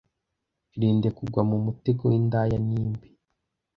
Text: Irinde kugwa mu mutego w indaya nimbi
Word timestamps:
Irinde 0.75 1.09
kugwa 1.17 1.41
mu 1.49 1.57
mutego 1.65 2.03
w 2.11 2.13
indaya 2.19 2.57
nimbi 2.67 3.07